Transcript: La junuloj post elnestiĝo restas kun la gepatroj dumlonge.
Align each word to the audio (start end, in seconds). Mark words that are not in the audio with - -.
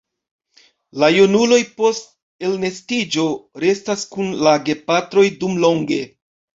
La 1.03 1.09
junuloj 1.17 1.59
post 1.83 2.09
elnestiĝo 2.49 3.29
restas 3.67 4.09
kun 4.17 4.35
la 4.49 4.59
gepatroj 4.69 5.31
dumlonge. 5.41 6.05